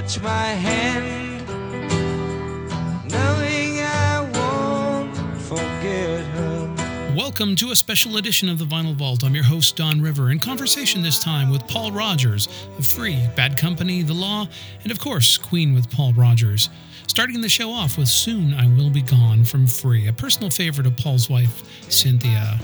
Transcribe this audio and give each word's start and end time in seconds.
touch 0.00 0.20
my 0.22 0.46
hand, 0.48 1.46
knowing 3.08 3.78
I 3.78 4.28
won't 4.34 5.16
forget 5.42 6.20
her. 6.20 7.14
Welcome 7.16 7.54
to 7.54 7.70
a 7.70 7.76
special 7.76 8.16
edition 8.16 8.48
of 8.48 8.58
the 8.58 8.64
Vinyl 8.64 8.96
Vault. 8.96 9.22
I'm 9.22 9.36
your 9.36 9.44
host, 9.44 9.76
Don 9.76 10.02
River, 10.02 10.32
in 10.32 10.40
conversation 10.40 11.00
this 11.00 11.20
time 11.20 11.48
with 11.48 11.64
Paul 11.68 11.92
Rodgers 11.92 12.48
of 12.76 12.84
Free, 12.84 13.24
Bad 13.36 13.56
Company, 13.56 14.02
The 14.02 14.14
Law, 14.14 14.48
and 14.82 14.90
of 14.90 14.98
course, 14.98 15.38
Queen 15.38 15.74
with 15.74 15.88
Paul 15.92 16.12
Rodgers. 16.14 16.70
Starting 17.06 17.40
the 17.40 17.48
show 17.48 17.70
off 17.70 17.96
with 17.96 18.08
Soon 18.08 18.52
I 18.52 18.66
Will 18.76 18.90
Be 18.90 19.02
Gone 19.02 19.44
from 19.44 19.68
Free, 19.68 20.08
a 20.08 20.12
personal 20.12 20.50
favorite 20.50 20.88
of 20.88 20.96
Paul's 20.96 21.30
wife, 21.30 21.62
Cynthia. 21.88 22.58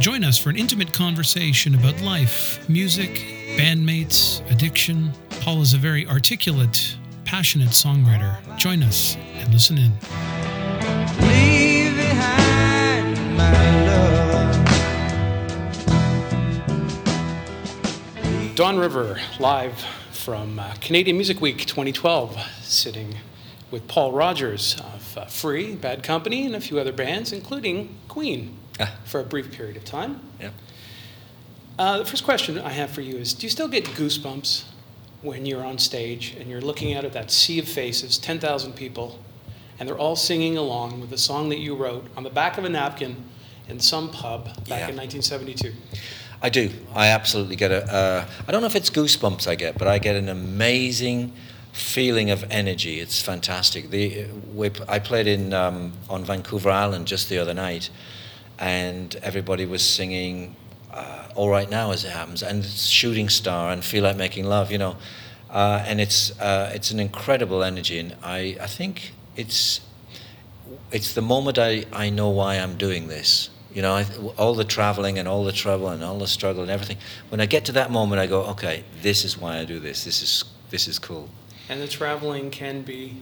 Join 0.00 0.24
us 0.24 0.38
for 0.38 0.48
an 0.48 0.56
intimate 0.56 0.94
conversation 0.94 1.74
about 1.74 2.00
life, 2.00 2.66
music, 2.66 3.10
bandmates, 3.58 4.40
addiction. 4.50 5.12
Paul 5.42 5.60
is 5.60 5.74
a 5.74 5.78
very 5.78 6.06
articulate, 6.06 6.96
passionate 7.24 7.70
songwriter. 7.70 8.36
Join 8.58 8.82
us 8.84 9.16
and 9.34 9.52
listen 9.52 9.76
in. 9.76 9.90
Leave 11.20 11.96
behind 11.96 13.36
my 13.36 13.86
love. 13.86 14.54
Don 18.54 18.78
River, 18.78 19.18
live 19.40 19.80
from 20.12 20.60
uh, 20.60 20.74
Canadian 20.80 21.16
Music 21.16 21.40
Week 21.40 21.58
2012, 21.66 22.38
sitting 22.62 23.16
with 23.72 23.88
Paul 23.88 24.12
Rodgers 24.12 24.76
of 24.94 25.18
uh, 25.18 25.24
Free, 25.26 25.74
Bad 25.74 26.04
Company, 26.04 26.46
and 26.46 26.54
a 26.54 26.60
few 26.60 26.78
other 26.78 26.92
bands, 26.92 27.32
including 27.32 27.96
Queen, 28.06 28.56
Ah. 28.78 28.94
for 29.04 29.18
a 29.20 29.24
brief 29.24 29.50
period 29.50 29.76
of 29.76 29.84
time. 29.84 30.20
Yeah. 30.40 30.50
Uh, 31.78 31.98
the 31.98 32.04
first 32.04 32.22
question 32.22 32.58
I 32.60 32.68
have 32.70 32.90
for 32.90 33.00
you 33.00 33.16
is 33.16 33.32
Do 33.34 33.44
you 33.46 33.50
still 33.50 33.66
get 33.68 33.84
goosebumps 33.86 34.64
when 35.22 35.46
you're 35.46 35.64
on 35.64 35.78
stage 35.78 36.36
and 36.38 36.50
you're 36.50 36.60
looking 36.60 36.94
out 36.94 37.04
at 37.04 37.12
that 37.12 37.30
sea 37.30 37.58
of 37.58 37.68
faces, 37.68 38.18
10,000 38.18 38.72
people, 38.74 39.18
and 39.78 39.88
they're 39.88 39.98
all 39.98 40.16
singing 40.16 40.56
along 40.58 41.00
with 41.00 41.10
the 41.10 41.18
song 41.18 41.48
that 41.48 41.58
you 41.58 41.74
wrote 41.74 42.04
on 42.16 42.22
the 42.24 42.30
back 42.30 42.58
of 42.58 42.64
a 42.64 42.68
napkin 42.68 43.16
in 43.68 43.78
some 43.80 44.10
pub 44.10 44.46
back 44.68 44.80
Yeah. 44.80 44.88
in 44.88 44.96
1972? 44.96 45.72
I 46.44 46.48
do. 46.48 46.70
I 46.92 47.06
absolutely 47.08 47.54
get 47.54 47.70
a. 47.70 47.84
Uh, 47.92 48.24
I 48.48 48.50
don't 48.52 48.60
know 48.62 48.66
if 48.66 48.74
it's 48.74 48.90
goosebumps 48.90 49.46
I 49.46 49.54
get, 49.54 49.78
but 49.78 49.86
I 49.86 49.98
get 50.00 50.16
an 50.16 50.28
amazing 50.28 51.32
feeling 51.72 52.30
of 52.30 52.44
energy. 52.50 52.98
It's 52.98 53.20
fantastic. 53.22 53.90
The 53.90 54.24
we, 54.52 54.70
I 54.88 54.98
played 54.98 55.28
in 55.28 55.52
um, 55.54 55.92
on 56.10 56.24
Vancouver 56.24 56.68
Island 56.70 57.06
just 57.06 57.28
the 57.28 57.38
other 57.38 57.54
night, 57.54 57.90
and 58.58 59.14
everybody 59.22 59.66
was 59.66 59.84
singing 59.88 60.56
uh, 60.92 61.28
"All 61.34 61.50
Right 61.50 61.70
Now" 61.70 61.92
as 61.92 62.04
it 62.04 62.10
happens, 62.10 62.42
and 62.42 62.64
"Shooting 62.64 63.28
Star" 63.28 63.72
and 63.72 63.84
"Feel 63.84 64.02
Like 64.04 64.16
Making 64.16 64.44
Love." 64.46 64.70
You 64.70 64.78
know, 64.78 64.96
uh, 65.50 65.84
and 65.86 66.00
it's 66.00 66.38
uh, 66.40 66.70
it's 66.74 66.90
an 66.90 67.00
incredible 67.00 67.62
energy, 67.62 67.98
and 67.98 68.16
I 68.22 68.56
I 68.60 68.66
think 68.66 69.12
it's 69.36 69.80
it's 70.90 71.14
the 71.14 71.22
moment 71.22 71.58
I, 71.58 71.84
I 71.92 72.10
know 72.10 72.28
why 72.28 72.56
I'm 72.56 72.76
doing 72.76 73.08
this. 73.08 73.50
You 73.74 73.82
know, 73.82 73.94
I, 73.94 74.04
all 74.36 74.54
the 74.54 74.64
traveling 74.64 75.18
and 75.18 75.26
all 75.26 75.44
the 75.44 75.52
trouble 75.52 75.88
and 75.88 76.04
all 76.04 76.18
the 76.18 76.26
struggle 76.26 76.62
and 76.62 76.70
everything. 76.70 76.98
When 77.30 77.40
I 77.40 77.46
get 77.46 77.64
to 77.66 77.72
that 77.72 77.90
moment, 77.90 78.20
I 78.20 78.26
go, 78.26 78.42
okay, 78.48 78.84
this 79.00 79.24
is 79.24 79.38
why 79.38 79.58
I 79.58 79.64
do 79.64 79.80
this. 79.80 80.04
This 80.04 80.22
is 80.22 80.44
this 80.70 80.88
is 80.88 80.98
cool. 80.98 81.28
And 81.68 81.80
the 81.80 81.88
traveling 81.88 82.50
can 82.50 82.82
be 82.82 83.16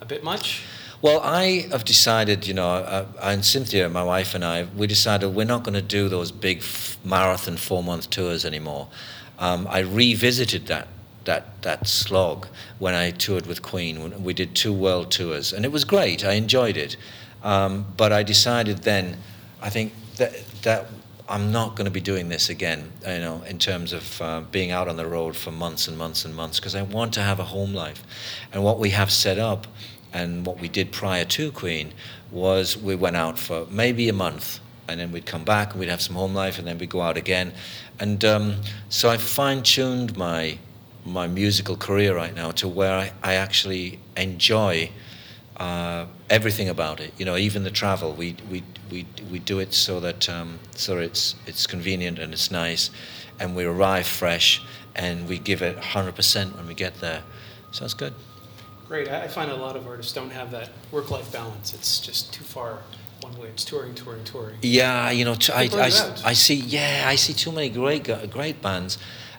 a 0.00 0.04
bit 0.04 0.22
much. 0.22 0.62
Well, 1.02 1.20
I 1.20 1.68
have 1.70 1.84
decided, 1.84 2.46
you 2.46 2.54
know, 2.54 2.68
uh, 2.68 3.06
and 3.22 3.44
Cynthia, 3.44 3.88
my 3.90 4.02
wife, 4.02 4.34
and 4.34 4.42
I, 4.42 4.66
we 4.76 4.86
decided 4.86 5.28
we're 5.28 5.44
not 5.44 5.62
going 5.62 5.74
to 5.74 5.82
do 5.82 6.08
those 6.08 6.32
big 6.32 6.58
f- 6.58 6.96
marathon 7.04 7.58
four-month 7.58 8.08
tours 8.08 8.46
anymore. 8.46 8.88
Um, 9.38 9.66
I 9.68 9.80
revisited 9.80 10.66
that 10.66 10.88
that 11.24 11.60
that 11.62 11.88
slog 11.88 12.46
when 12.78 12.94
I 12.94 13.10
toured 13.10 13.46
with 13.46 13.60
Queen. 13.60 14.22
We 14.22 14.32
did 14.32 14.54
two 14.54 14.72
world 14.72 15.10
tours, 15.10 15.52
and 15.52 15.64
it 15.64 15.72
was 15.72 15.84
great. 15.84 16.24
I 16.24 16.32
enjoyed 16.32 16.76
it, 16.76 16.96
um, 17.42 17.84
but 17.96 18.12
I 18.12 18.22
decided 18.22 18.78
then, 18.78 19.18
I 19.60 19.68
think 19.68 19.92
that 20.16 20.32
that 20.62 20.86
I'm 21.28 21.52
not 21.52 21.76
going 21.76 21.84
to 21.84 21.90
be 21.90 22.00
doing 22.00 22.30
this 22.30 22.48
again. 22.48 22.90
You 23.02 23.18
know, 23.18 23.42
in 23.42 23.58
terms 23.58 23.92
of 23.92 24.22
uh, 24.22 24.40
being 24.50 24.70
out 24.70 24.88
on 24.88 24.96
the 24.96 25.06
road 25.06 25.36
for 25.36 25.50
months 25.50 25.88
and 25.88 25.98
months 25.98 26.24
and 26.24 26.34
months, 26.34 26.58
because 26.58 26.74
I 26.74 26.82
want 26.82 27.12
to 27.14 27.20
have 27.20 27.38
a 27.38 27.44
home 27.44 27.74
life, 27.74 28.02
and 28.52 28.64
what 28.64 28.78
we 28.78 28.90
have 28.90 29.10
set 29.10 29.38
up 29.38 29.66
and 30.16 30.46
what 30.46 30.58
we 30.58 30.66
did 30.66 30.90
prior 30.92 31.26
to 31.26 31.52
Queen 31.52 31.92
was 32.30 32.74
we 32.74 32.94
went 32.94 33.16
out 33.16 33.38
for 33.38 33.66
maybe 33.70 34.08
a 34.08 34.14
month 34.14 34.60
and 34.88 34.98
then 34.98 35.12
we'd 35.12 35.26
come 35.26 35.44
back 35.44 35.72
and 35.72 35.80
we'd 35.80 35.90
have 35.90 36.00
some 36.00 36.16
home 36.16 36.32
life 36.32 36.58
and 36.58 36.66
then 36.66 36.78
we'd 36.78 36.88
go 36.88 37.02
out 37.02 37.18
again. 37.18 37.52
And 38.00 38.24
um, 38.24 38.56
so 38.88 39.10
I 39.10 39.18
fine 39.18 39.62
tuned 39.62 40.16
my, 40.16 40.56
my 41.04 41.26
musical 41.26 41.76
career 41.76 42.16
right 42.16 42.34
now 42.34 42.50
to 42.52 42.66
where 42.66 42.94
I, 42.94 43.12
I 43.22 43.34
actually 43.34 43.98
enjoy 44.16 44.90
uh, 45.58 46.06
everything 46.30 46.70
about 46.70 46.98
it. 47.00 47.12
You 47.18 47.26
know, 47.26 47.36
even 47.36 47.62
the 47.62 47.70
travel, 47.70 48.14
we, 48.14 48.36
we, 48.50 48.62
we, 48.90 49.04
we 49.30 49.38
do 49.38 49.58
it 49.58 49.74
so 49.74 50.00
that 50.00 50.30
um, 50.30 50.58
so 50.74 50.96
it's, 50.96 51.34
it's 51.46 51.66
convenient 51.66 52.18
and 52.18 52.32
it's 52.32 52.50
nice 52.50 52.90
and 53.38 53.54
we 53.54 53.64
arrive 53.64 54.06
fresh 54.06 54.62
and 54.94 55.28
we 55.28 55.38
give 55.38 55.60
it 55.60 55.76
100% 55.76 56.56
when 56.56 56.66
we 56.66 56.72
get 56.72 57.00
there. 57.00 57.22
So 57.70 57.84
it's 57.84 57.92
good. 57.92 58.14
Great. 58.88 59.08
I 59.08 59.24
I 59.24 59.28
find 59.28 59.50
a 59.50 59.56
lot 59.56 59.76
of 59.76 59.86
artists 59.86 60.12
don't 60.12 60.30
have 60.30 60.50
that 60.52 60.70
work 60.92 61.10
life 61.10 61.32
balance. 61.32 61.74
It's 61.74 62.00
just 62.00 62.32
too 62.32 62.44
far 62.44 62.78
one 63.20 63.36
way. 63.38 63.48
It's 63.48 63.64
touring, 63.64 63.94
touring, 63.94 64.24
touring. 64.24 64.56
Yeah, 64.62 65.10
you 65.10 65.24
know, 65.24 65.34
t- 65.34 65.52
I, 65.52 65.64
People 65.64 65.80
I, 65.80 65.90
burn 65.90 66.10
out. 66.12 66.24
I 66.24 66.32
see. 66.34 66.54
Yeah, 66.54 67.04
I 67.06 67.16
see 67.16 67.32
too 67.32 67.50
many 67.52 67.68
great 67.68 68.04
great 68.30 68.62
bands, 68.62 68.98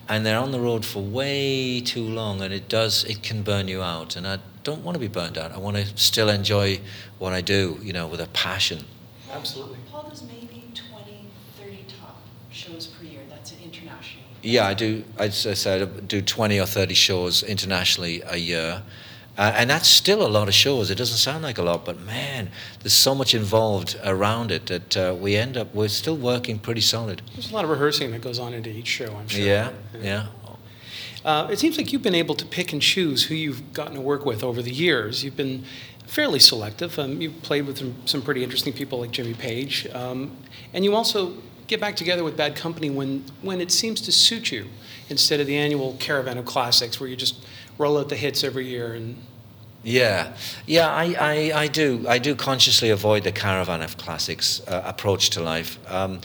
and 0.09 0.25
they're 0.25 0.39
on 0.39 0.51
the 0.51 0.59
road 0.59 0.85
for 0.85 1.01
way 1.01 1.79
too 1.79 2.03
long, 2.03 2.41
and 2.41 2.53
it 2.53 2.67
does 2.67 3.03
it 3.05 3.23
can 3.23 3.41
burn 3.43 3.67
you 3.67 3.81
out. 3.81 4.15
And 4.17 4.27
I 4.27 4.39
don't 4.63 4.83
want 4.83 4.95
to 4.95 4.99
be 4.99 5.07
burned 5.07 5.37
out. 5.37 5.53
I 5.53 5.59
want 5.59 5.77
to 5.77 5.85
still 5.97 6.29
enjoy 6.29 6.81
what 7.19 7.31
I 7.31 7.39
do, 7.41 7.79
you 7.81 7.93
know, 7.93 8.05
with 8.07 8.19
a 8.19 8.27
passion. 8.27 8.83
Absolutely. 9.31 9.77
Paul 9.91 10.09
does 10.09 10.23
maybe 10.23 10.69
20, 10.73 11.27
30 11.57 11.85
top 11.99 12.17
shows 12.51 12.87
per 12.87 13.05
year. 13.05 13.21
That's 13.29 13.51
an 13.51 13.57
international. 13.63 14.23
Yeah, 14.41 14.67
I 14.67 14.73
do. 14.73 15.03
As 15.17 15.47
I 15.47 15.53
said, 15.53 15.81
I 15.81 15.85
do 15.85 16.21
twenty 16.21 16.59
or 16.59 16.65
thirty 16.65 16.93
shows 16.95 17.43
internationally 17.43 18.21
a 18.27 18.37
year. 18.37 18.83
Uh, 19.37 19.53
and 19.55 19.69
that's 19.69 19.87
still 19.87 20.25
a 20.25 20.27
lot 20.27 20.47
of 20.47 20.53
shows. 20.53 20.89
It 20.89 20.95
doesn't 20.95 21.17
sound 21.17 21.43
like 21.43 21.59
a 21.59 21.63
lot, 21.63 21.85
but 21.85 21.99
man, 22.01 22.49
there's 22.79 22.93
so 22.93 23.13
much 23.13 23.35
involved 23.35 23.95
around 24.03 24.51
it 24.51 24.65
that 24.65 24.97
uh, 24.97 25.15
we 25.19 25.35
end 25.35 25.57
up, 25.57 25.75
we're 25.75 25.89
still 25.89 26.17
working 26.17 26.57
pretty 26.57 26.81
solid. 26.81 27.21
There's 27.33 27.51
a 27.51 27.53
lot 27.53 27.63
of 27.63 27.69
rehearsing 27.69 28.11
that 28.11 28.21
goes 28.21 28.39
on 28.39 28.53
into 28.53 28.71
each 28.71 28.87
show, 28.87 29.15
I'm 29.15 29.27
sure. 29.27 29.45
Yeah, 29.45 29.71
yeah. 30.01 30.27
Uh, 31.23 31.49
it 31.51 31.59
seems 31.59 31.77
like 31.77 31.91
you've 31.91 32.01
been 32.01 32.15
able 32.15 32.35
to 32.35 32.45
pick 32.45 32.73
and 32.73 32.81
choose 32.81 33.25
who 33.25 33.35
you've 33.35 33.73
gotten 33.73 33.95
to 33.95 34.01
work 34.01 34.25
with 34.25 34.43
over 34.43 34.61
the 34.61 34.71
years. 34.71 35.23
You've 35.23 35.37
been 35.37 35.65
fairly 36.05 36.39
selective. 36.39 36.97
Um, 36.97 37.21
you've 37.21 37.41
played 37.43 37.67
with 37.67 37.77
some, 37.77 37.95
some 38.05 38.21
pretty 38.21 38.43
interesting 38.43 38.73
people 38.73 38.99
like 38.99 39.11
Jimmy 39.11 39.33
Page. 39.33 39.87
Um, 39.93 40.37
and 40.73 40.83
you 40.83 40.95
also 40.95 41.33
get 41.67 41.79
back 41.81 41.95
together 41.95 42.23
with 42.23 42.37
Bad 42.37 42.55
Company 42.55 42.89
when, 42.89 43.25
when 43.41 43.59
it 43.59 43.71
seems 43.71 43.99
to 44.01 44.11
suit 44.11 44.51
you 44.51 44.67
instead 45.09 45.39
of 45.39 45.47
the 45.47 45.57
annual 45.57 45.95
caravan 45.99 46.37
of 46.37 46.45
classics 46.45 46.99
where 46.99 47.09
you 47.09 47.15
just 47.15 47.45
roll 47.77 47.97
out 47.97 48.09
the 48.09 48.15
hits 48.15 48.43
every 48.43 48.67
year. 48.67 48.93
And 48.93 49.17
Yeah, 49.83 50.33
yeah, 50.65 50.89
I, 50.89 51.15
I, 51.19 51.61
I 51.63 51.67
do. 51.67 52.05
I 52.07 52.17
do 52.19 52.35
consciously 52.35 52.89
avoid 52.89 53.23
the 53.23 53.31
caravan 53.31 53.81
of 53.81 53.97
classics 53.97 54.61
uh, 54.67 54.81
approach 54.85 55.29
to 55.31 55.41
life. 55.41 55.79
Um, 55.91 56.21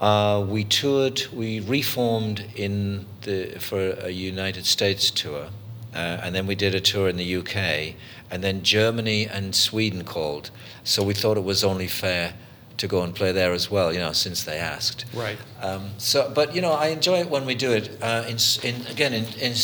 uh, 0.00 0.44
we 0.48 0.64
toured, 0.64 1.22
we 1.32 1.60
reformed 1.60 2.44
in 2.56 3.04
the 3.22 3.58
for 3.58 3.90
a 3.90 4.10
United 4.10 4.64
States 4.64 5.10
tour, 5.10 5.48
uh, 5.94 5.98
and 6.22 6.34
then 6.34 6.46
we 6.46 6.54
did 6.54 6.74
a 6.74 6.80
tour 6.80 7.08
in 7.08 7.16
the 7.16 7.36
UK, 7.36 7.94
and 8.30 8.42
then 8.42 8.62
Germany 8.62 9.26
and 9.26 9.54
Sweden 9.54 10.04
called. 10.04 10.50
So 10.84 11.02
we 11.02 11.12
thought 11.12 11.36
it 11.36 11.44
was 11.44 11.62
only 11.62 11.86
fair 11.86 12.32
to 12.78 12.88
go 12.88 13.02
and 13.02 13.14
play 13.14 13.30
there 13.30 13.52
as 13.52 13.70
well, 13.70 13.92
you 13.92 13.98
know, 13.98 14.12
since 14.12 14.44
they 14.44 14.56
asked. 14.56 15.04
Right. 15.12 15.36
Um, 15.60 15.90
so, 15.98 16.32
but 16.34 16.54
you 16.54 16.62
know, 16.62 16.72
I 16.72 16.86
enjoy 16.86 17.20
it 17.20 17.28
when 17.28 17.44
we 17.44 17.54
do 17.54 17.72
it 17.72 17.98
uh, 18.00 18.24
in, 18.26 18.38
in 18.62 18.86
again 18.86 19.12
in, 19.12 19.24
in 19.38 19.54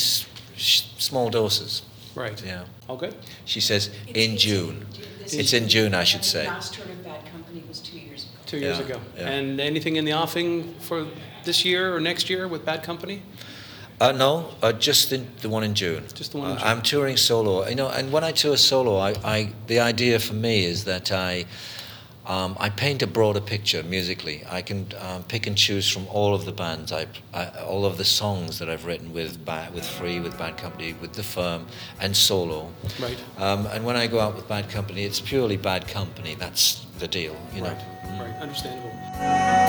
sh- 0.57 0.83
small 0.97 1.29
doses. 1.29 1.81
right. 2.15 2.41
Yeah. 2.45 2.63
All 2.89 2.97
good? 2.97 3.15
She 3.45 3.61
says 3.61 3.87
It's- 3.87 4.25
in 4.25 4.33
it's 4.33 4.43
June. 4.43 4.85
this 5.19 5.33
It's 5.33 5.53
in 5.53 5.67
June, 5.69 5.93
I 5.93 6.03
should 6.03 6.25
say. 6.25 6.43
The 6.45 6.49
last 6.51 6.73
tour 6.73 6.85
of 6.85 7.03
Bad 7.03 7.21
Company 7.31 7.63
was 7.67 7.79
two 7.79 7.99
years 7.99 8.23
ago. 8.23 8.31
Two 8.45 8.57
years 8.57 8.77
Yeah, 8.79 8.85
ago. 8.85 9.01
yeah. 9.17 9.27
And 9.29 9.59
anything 9.61 9.97
in 9.97 10.05
the 10.05 10.13
offing 10.13 10.73
for 10.79 11.05
this 11.43 11.63
year 11.65 11.93
or 11.95 11.99
next 11.99 12.29
year 12.29 12.47
with 12.47 12.65
Bad 12.65 12.81
Company? 12.83 13.21
Uh, 13.99 14.11
no, 14.11 14.49
uh, 14.61 14.71
just 14.73 15.09
the, 15.09 15.17
the 15.41 15.49
one 15.49 15.63
in 15.63 15.73
June. 15.75 16.03
Just 16.13 16.31
the 16.31 16.37
one 16.37 16.51
in 16.51 16.57
Uh, 16.57 16.59
June. 16.59 16.67
I'm 16.67 16.81
touring 16.81 17.17
solo. 17.17 17.67
You 17.67 17.75
know, 17.75 17.89
and 17.89 18.11
when 18.11 18.23
I 18.23 18.31
tour 18.31 18.55
solo, 18.57 18.97
I, 18.97 19.13
I 19.23 19.53
the 19.67 19.79
idea 19.79 20.19
for 20.19 20.33
me 20.35 20.65
is 20.65 20.83
that 20.85 21.11
I. 21.11 21.45
Um, 22.27 22.57
I 22.59 22.69
paint 22.69 23.01
a 23.01 23.07
broader 23.07 23.39
picture 23.39 23.81
musically. 23.83 24.43
I 24.49 24.61
can 24.61 24.87
um, 24.99 25.23
pick 25.23 25.47
and 25.47 25.57
choose 25.57 25.89
from 25.89 26.05
all 26.07 26.35
of 26.35 26.43
the 26.43 26.51
bands, 26.51 26.91
I, 26.91 27.07
I, 27.33 27.47
all 27.61 27.85
of 27.85 27.97
the 27.97 28.03
songs 28.03 28.59
that 28.59 28.69
I've 28.69 28.85
written 28.85 29.13
with 29.13 29.45
ba- 29.45 29.69
with 29.73 29.85
Free, 29.85 30.19
with 30.19 30.37
Bad 30.37 30.57
Company, 30.57 30.93
with 30.99 31.13
The 31.13 31.23
Firm, 31.23 31.67
and 32.01 32.15
solo. 32.15 32.69
Right. 32.99 33.17
Um, 33.37 33.65
and 33.67 33.85
when 33.85 33.95
I 33.95 34.07
go 34.07 34.19
out 34.19 34.35
with 34.35 34.47
Bad 34.49 34.69
Company, 34.69 35.05
it's 35.05 35.21
purely 35.21 35.55
Bad 35.55 35.87
Company. 35.87 36.35
That's 36.35 36.85
the 36.99 37.07
deal, 37.07 37.35
you 37.55 37.61
know. 37.61 37.69
Right. 37.69 38.19
Right. 38.19 38.35
Understandable. 38.41 39.66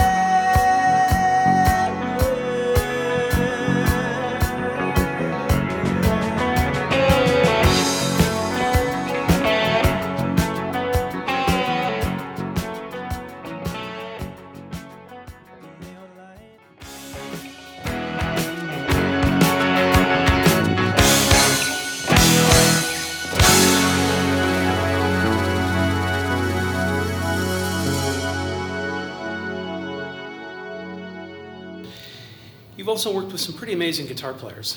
Also 32.98 33.12
worked 33.12 33.30
with 33.30 33.40
some 33.40 33.54
pretty 33.54 33.72
amazing 33.74 34.06
guitar 34.06 34.34
players, 34.34 34.76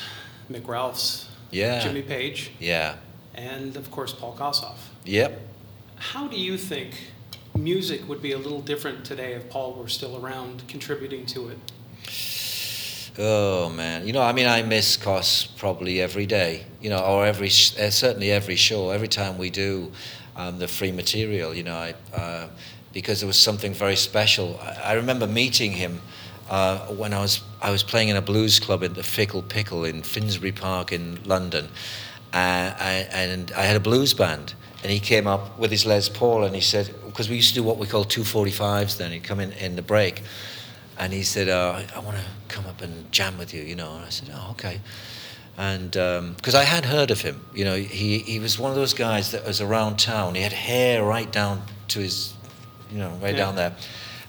Mick 0.52 0.68
Ralphs, 0.68 1.26
Yeah. 1.50 1.80
Jimmy 1.80 2.04
Page, 2.04 2.52
Yeah. 2.60 2.94
and 3.34 3.76
of 3.76 3.90
course 3.90 4.14
Paul 4.14 4.36
Kossoff. 4.38 4.78
Yep. 5.06 5.42
How 5.96 6.28
do 6.28 6.38
you 6.40 6.56
think 6.56 6.92
music 7.56 8.08
would 8.08 8.22
be 8.22 8.34
a 8.34 8.38
little 8.38 8.62
different 8.62 9.06
today 9.06 9.34
if 9.34 9.50
Paul 9.50 9.74
were 9.74 9.88
still 9.88 10.24
around 10.24 10.62
contributing 10.68 11.26
to 11.34 11.50
it? 11.50 11.58
Oh 13.18 13.70
man, 13.72 14.06
you 14.06 14.14
know, 14.14 14.22
I 14.22 14.34
mean, 14.34 14.46
I 14.46 14.62
miss 14.62 14.98
Koss 14.98 15.48
probably 15.58 16.00
every 16.00 16.28
day, 16.28 16.66
you 16.80 16.92
know, 16.92 17.00
or 17.00 17.26
every 17.26 17.50
sh- 17.50 17.76
uh, 17.76 17.90
certainly 17.90 18.30
every 18.30 18.56
show, 18.56 18.92
every 18.92 19.08
time 19.08 19.40
we 19.40 19.50
do 19.50 19.92
um, 20.36 20.60
the 20.60 20.68
free 20.68 20.92
material, 20.92 21.56
you 21.56 21.64
know, 21.64 21.74
I, 21.76 21.96
uh, 22.16 22.50
because 22.94 23.24
it 23.24 23.26
was 23.26 23.40
something 23.40 23.74
very 23.74 23.96
special. 23.96 24.60
I, 24.62 24.92
I 24.92 24.94
remember 24.94 25.26
meeting 25.26 25.72
him 25.72 26.02
uh, 26.52 26.80
when 26.90 27.14
I 27.14 27.22
was 27.22 27.42
I 27.62 27.72
was 27.72 27.82
playing 27.82 28.10
in 28.10 28.18
a 28.18 28.22
blues 28.22 28.60
club 28.60 28.84
in 28.84 28.94
the 28.94 29.04
Fickle 29.04 29.42
Pickle 29.42 29.86
in 29.86 30.04
Finsbury 30.04 30.52
Park 30.52 30.92
in 30.92 31.18
London, 31.24 31.66
uh, 32.34 32.76
I, 32.80 33.08
and 33.12 33.52
I 33.54 33.64
had 33.64 33.76
a 33.78 33.80
blues 33.80 34.14
band, 34.14 34.54
and 34.84 34.92
he 34.92 35.00
came 35.00 35.28
up 35.28 35.58
with 35.58 35.72
his 35.72 35.86
Les 35.86 36.10
Paul, 36.10 36.44
and 36.44 36.54
he 36.54 36.62
said, 36.62 36.94
because 37.06 37.30
we 37.30 37.38
used 37.38 37.50
to 37.50 37.56
do 37.56 37.64
what 37.64 37.78
we 37.78 37.88
call 37.88 38.04
245s 38.06 38.98
then, 38.98 39.12
he'd 39.12 39.24
come 39.24 39.40
in 39.40 39.52
in 39.54 39.76
the 39.76 39.82
break. 39.82 40.22
And 40.98 41.14
he 41.14 41.24
said, 41.24 41.48
uh, 41.50 41.82
I 41.96 42.00
want 42.00 42.18
to 42.18 42.24
come 42.48 42.66
up 42.68 42.82
and 42.82 43.12
jam 43.12 43.38
with 43.38 43.54
you, 43.54 43.64
you 43.64 43.76
know. 43.76 43.96
And 43.96 44.06
I 44.06 44.10
said, 44.10 44.30
oh, 44.34 44.52
okay. 44.52 44.82
And 45.58 45.92
because 46.36 46.54
I 46.54 46.64
had 46.64 46.86
heard 46.86 47.12
of 47.12 47.22
him, 47.22 47.40
you 47.56 47.66
know, 47.66 47.76
he, 47.76 48.20
he 48.20 48.40
was 48.40 48.60
one 48.60 48.72
of 48.72 48.78
those 48.78 48.94
guys 48.94 49.32
that 49.32 49.46
was 49.46 49.62
around 49.62 49.98
town. 49.98 50.36
He 50.36 50.42
had 50.42 50.54
hair 50.54 51.04
right 51.04 51.32
down 51.32 51.62
to 51.90 52.00
his, 52.00 52.34
you 52.92 53.00
know, 53.00 53.10
right 53.22 53.32
Yeah. 53.36 53.46
down 53.46 53.56
there. 53.56 53.76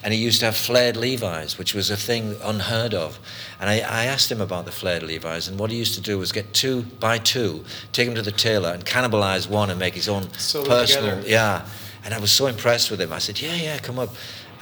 And 0.04 0.12
he 0.12 0.19
used 0.19 0.40
to 0.40 0.46
have 0.46 0.56
flared 0.56 0.96
Levi's, 0.96 1.58
which 1.58 1.75
was 1.75 1.90
a 1.90 1.96
thing 1.96 2.37
unheard 2.43 2.93
of. 2.93 3.20
And 3.60 3.70
I, 3.70 3.75
I 3.75 4.04
asked 4.06 4.32
him 4.32 4.40
about 4.40 4.64
the 4.64 4.72
flared 4.72 5.02
Levi's, 5.02 5.46
and 5.46 5.58
what 5.58 5.70
he 5.70 5.76
used 5.76 5.94
to 5.94 6.00
do 6.00 6.19
was 6.19 6.32
get 6.32 6.52
two, 6.52 6.82
by 6.82 7.19
two, 7.19 7.64
take 7.93 8.06
them 8.06 8.16
to 8.16 8.22
the 8.22 8.32
tailor, 8.32 8.72
and 8.72 8.84
cannibalize 8.84 9.49
one 9.49 9.70
and 9.70 9.78
make 9.78 9.94
his 9.94 10.08
own 10.08 10.22
them 10.22 10.64
personal. 10.64 11.16
together. 11.16 11.28
Yeah. 11.28 11.66
And 12.04 12.12
I 12.12 12.19
was 12.19 12.32
so 12.32 12.46
impressed 12.46 12.90
with 12.90 13.00
him. 13.00 13.12
I 13.12 13.19
said, 13.19 13.40
yeah, 13.40 13.54
yeah, 13.54 13.78
come 13.78 13.99
up. 13.99 14.10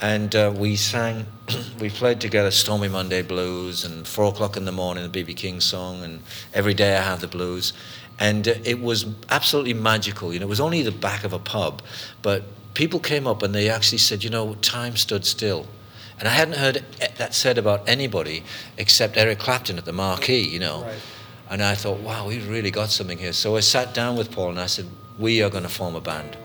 And 0.03 0.35
uh, 0.35 0.53
we 0.55 0.77
sang, 0.77 1.27
we 1.81 1.91
played 1.91 2.21
together 2.21 2.51
Stormy 2.51 2.89
Monday 2.89 3.23
Blues 3.23 3.85
and 3.85 4.07
Four 4.07 4.27
O'Clock 4.27 4.57
in 4.57 4.65
the 4.65 4.73
Morning, 4.73 5.03
the 5.03 5.11
B.B. 5.11 5.35
King 5.35 5.61
song, 5.61 6.03
and 6.03 6.23
Every 6.55 6.75
Day 6.75 6.97
I 6.97 7.01
Have 7.01 7.21
the 7.21 7.29
Blues. 7.29 7.73
And 8.19 8.49
uh, 8.49 8.55
it 8.65 8.81
was 8.81 9.07
absolutely 9.31 9.75
magical. 9.75 10.33
You 10.33 10.41
know, 10.41 10.47
it 10.47 10.51
was 10.51 10.61
only 10.61 10.83
the 10.83 10.93
back 10.93 11.25
of 11.25 11.33
a 11.33 11.39
pub, 11.39 11.83
but 12.23 12.45
people 12.75 13.01
came 13.01 13.27
up 13.27 13.43
and 13.43 13.55
they 13.55 13.69
actually 13.69 13.99
said, 13.99 14.23
you 14.25 14.31
know, 14.31 14.55
time 14.55 14.97
stood 14.97 15.25
still. 15.25 15.67
And 16.19 16.29
I 16.29 16.33
hadn't 16.33 16.57
heard 16.57 16.85
that 17.17 17.35
said 17.35 17.57
about 17.57 17.89
anybody 17.89 18.43
except 18.77 19.17
Eric 19.17 19.39
Clapton 19.39 19.79
at 19.79 19.87
the 19.87 19.93
Marquee, 19.93 20.47
you 20.47 20.59
know. 20.59 20.83
Right. 20.83 20.99
And 21.51 21.63
I 21.63 21.75
thought, 21.75 22.01
wow, 22.01 22.29
we've 22.29 22.49
really 22.49 22.71
got 22.71 22.91
something 22.91 23.19
here. 23.19 23.33
So 23.33 23.57
I 23.57 23.61
sat 23.61 23.95
down 23.95 24.17
with 24.17 24.31
Paul 24.31 24.51
and 24.51 24.61
I 24.61 24.67
said, 24.67 24.87
we 25.19 25.43
are 25.43 25.51
going 25.51 25.63
to 25.65 25.69
form 25.69 25.97
a 25.97 26.01
band. 26.01 26.37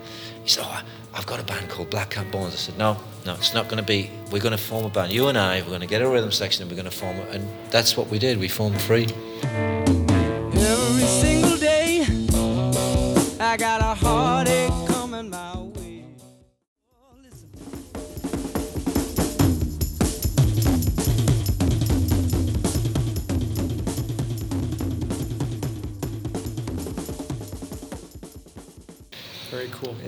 He 0.43 0.49
said, 0.49 0.63
oh, 0.65 0.81
I've 1.13 1.25
got 1.25 1.39
a 1.39 1.43
band 1.43 1.69
called 1.69 1.89
Black 1.89 2.11
Cat 2.11 2.31
Bones. 2.31 2.53
I 2.53 2.57
said, 2.57 2.77
no, 2.77 2.97
no, 3.25 3.33
it's 3.33 3.53
not 3.53 3.65
going 3.65 3.77
to 3.77 3.83
be. 3.83 4.09
We're 4.31 4.41
going 4.41 4.57
to 4.57 4.57
form 4.57 4.85
a 4.85 4.89
band. 4.89 5.11
You 5.11 5.27
and 5.27 5.37
I, 5.37 5.61
we're 5.61 5.67
going 5.67 5.81
to 5.81 5.87
get 5.87 6.01
a 6.01 6.09
rhythm 6.09 6.31
section 6.31 6.63
and 6.63 6.71
we're 6.71 6.81
going 6.81 6.89
to 6.89 6.97
form 6.97 7.17
it. 7.17 7.35
And 7.35 7.47
that's 7.69 7.95
what 7.95 8.07
we 8.07 8.17
did. 8.17 8.39
We 8.39 8.47
formed 8.47 8.81
Free. 8.81 9.07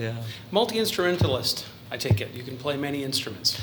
Yeah. 0.08 0.22
Multi 0.50 0.78
instrumentalist, 0.78 1.66
I 1.90 1.96
take 1.96 2.20
it. 2.20 2.32
You 2.34 2.42
can 2.42 2.56
play 2.56 2.76
many 2.76 3.04
instruments. 3.04 3.60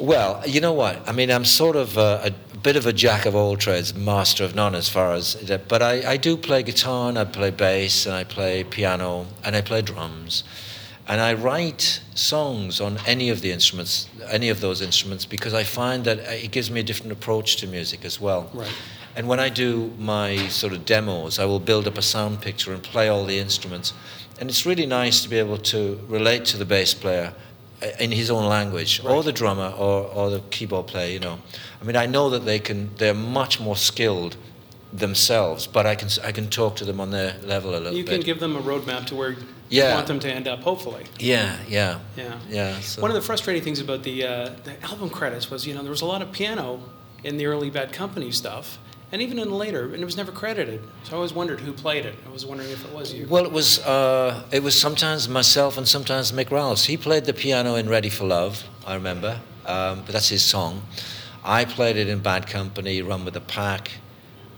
Well, 0.00 0.42
you 0.46 0.60
know 0.60 0.72
what? 0.72 1.08
I 1.08 1.12
mean, 1.12 1.30
I'm 1.30 1.44
sort 1.44 1.76
of 1.76 1.96
a, 1.96 2.32
a 2.52 2.58
bit 2.58 2.74
of 2.76 2.86
a 2.86 2.92
jack 2.92 3.26
of 3.26 3.36
all 3.36 3.56
trades, 3.56 3.94
master 3.94 4.42
of 4.42 4.54
none 4.54 4.74
as 4.74 4.88
far 4.88 5.12
as. 5.12 5.36
But 5.68 5.82
I, 5.82 6.12
I 6.12 6.16
do 6.16 6.36
play 6.36 6.64
guitar 6.64 7.08
and 7.08 7.18
I 7.18 7.24
play 7.24 7.50
bass 7.50 8.06
and 8.06 8.14
I 8.14 8.24
play 8.24 8.64
piano 8.64 9.26
and 9.44 9.54
I 9.54 9.60
play 9.60 9.82
drums. 9.82 10.42
And 11.06 11.20
I 11.20 11.34
write 11.34 12.00
songs 12.14 12.80
on 12.80 12.98
any 13.06 13.28
of 13.28 13.40
the 13.42 13.52
instruments, 13.52 14.08
any 14.30 14.48
of 14.48 14.60
those 14.60 14.80
instruments, 14.80 15.26
because 15.26 15.52
I 15.52 15.62
find 15.62 16.04
that 16.06 16.18
it 16.18 16.50
gives 16.50 16.70
me 16.70 16.80
a 16.80 16.82
different 16.82 17.12
approach 17.12 17.56
to 17.56 17.66
music 17.66 18.04
as 18.04 18.18
well. 18.20 18.50
Right. 18.54 18.72
And 19.14 19.28
when 19.28 19.38
I 19.38 19.48
do 19.48 19.92
my 19.98 20.48
sort 20.48 20.72
of 20.72 20.84
demos, 20.86 21.38
I 21.38 21.44
will 21.44 21.60
build 21.60 21.86
up 21.86 21.98
a 21.98 22.02
sound 22.02 22.40
picture 22.40 22.72
and 22.72 22.82
play 22.82 23.08
all 23.08 23.24
the 23.24 23.38
instruments. 23.38 23.92
And 24.40 24.50
it's 24.50 24.66
really 24.66 24.86
nice 24.86 25.22
to 25.22 25.28
be 25.28 25.38
able 25.38 25.58
to 25.58 26.00
relate 26.08 26.44
to 26.46 26.56
the 26.56 26.64
bass 26.64 26.94
player 26.94 27.32
uh, 27.82 27.86
in 28.00 28.10
his 28.12 28.30
own 28.30 28.46
language, 28.48 29.00
or 29.04 29.22
the 29.22 29.32
drummer, 29.32 29.72
or, 29.76 30.04
or 30.08 30.30
the 30.30 30.40
keyboard 30.50 30.86
player. 30.86 31.10
You 31.12 31.20
know, 31.20 31.38
I 31.80 31.84
mean, 31.84 31.96
I 31.96 32.06
know 32.06 32.30
that 32.30 32.44
they 32.44 32.58
can. 32.58 32.90
They're 32.96 33.14
much 33.14 33.60
more 33.60 33.76
skilled 33.76 34.36
themselves, 34.92 35.66
but 35.66 35.86
I 35.86 35.94
can 35.94 36.08
I 36.22 36.32
can 36.32 36.48
talk 36.48 36.76
to 36.76 36.84
them 36.84 37.00
on 37.00 37.10
their 37.10 37.36
level 37.42 37.70
a 37.70 37.78
little 37.78 37.90
bit. 37.90 37.96
You 37.98 38.04
bit. 38.04 38.10
can 38.12 38.20
give 38.22 38.40
them 38.40 38.56
a 38.56 38.60
roadmap 38.60 39.06
to 39.06 39.14
where 39.16 39.36
you 39.70 39.82
want 39.82 40.06
them 40.06 40.20
to 40.20 40.30
end 40.32 40.46
up, 40.46 40.60
hopefully. 40.60 41.04
yeah, 41.18 41.56
yeah, 41.68 41.98
Yeah. 42.16 42.38
yeah. 42.48 42.80
So. 42.80 43.02
One 43.02 43.10
of 43.10 43.14
the 43.16 43.22
frustrating 43.22 43.62
things 43.62 43.80
about 43.80 44.02
the, 44.04 44.24
uh, 44.24 44.50
the 44.62 44.80
album 44.84 45.10
credits 45.10 45.50
was, 45.50 45.66
you 45.66 45.74
know, 45.74 45.82
there 45.82 45.90
was 45.90 46.02
a 46.02 46.06
lot 46.06 46.22
of 46.22 46.30
piano 46.30 46.80
in 47.24 47.38
the 47.38 47.46
early 47.46 47.70
Bad 47.70 47.92
Company 47.92 48.30
stuff, 48.30 48.78
and 49.14 49.22
even 49.22 49.38
in 49.38 49.48
later, 49.48 49.84
and 49.94 50.02
it 50.02 50.04
was 50.04 50.16
never 50.16 50.32
credited. 50.32 50.82
So 51.04 51.12
I 51.12 51.14
always 51.14 51.32
wondered 51.32 51.60
who 51.60 51.72
played 51.72 52.04
it. 52.04 52.16
I 52.26 52.30
was 52.30 52.44
wondering 52.44 52.70
if 52.70 52.84
it 52.84 52.92
was 52.92 53.14
you. 53.14 53.28
Well, 53.28 53.44
it 53.44 53.52
was 53.52 53.78
uh, 53.78 54.42
it 54.50 54.60
was 54.60 54.76
sometimes 54.76 55.28
myself 55.28 55.78
and 55.78 55.86
sometimes 55.86 56.32
Mick 56.32 56.50
Ralphs. 56.50 56.86
He 56.86 56.96
played 56.96 57.24
the 57.24 57.32
piano 57.32 57.76
in 57.76 57.88
Ready 57.88 58.10
for 58.10 58.24
Love, 58.24 58.64
I 58.84 58.96
remember, 58.96 59.40
um, 59.66 60.02
but 60.04 60.14
that's 60.14 60.30
his 60.30 60.42
song. 60.42 60.82
I 61.44 61.64
played 61.64 61.96
it 61.96 62.08
in 62.08 62.18
Bad 62.18 62.48
Company, 62.48 63.02
Run 63.02 63.24
with 63.24 63.34
the 63.34 63.40
Pack, 63.40 63.92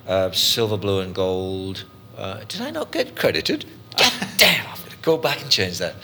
uh, 0.08 0.30
Silver, 0.30 0.78
Blue, 0.78 1.00
and 1.00 1.14
Gold. 1.14 1.84
Uh, 2.16 2.40
did 2.48 2.62
I 2.62 2.70
not 2.70 2.90
get 2.92 3.14
credited? 3.14 3.66
God 3.98 4.12
damn! 4.38 4.66
I'm 4.68 4.76
to 4.88 4.96
go 5.02 5.18
back 5.18 5.42
and 5.42 5.50
change 5.50 5.76
that. 5.80 5.96